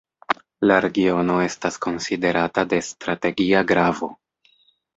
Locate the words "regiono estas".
0.85-1.77